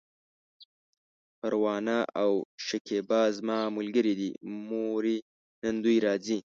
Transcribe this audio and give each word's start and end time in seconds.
پروانه 1.39 1.97
او 2.21 2.31
شکيبه 2.67 3.21
زما 3.37 3.57
ملګرې 3.77 4.13
دي، 4.19 4.29
مورې! 4.67 5.17
نن 5.63 5.75
دوی 5.83 5.97
راځي! 6.05 6.39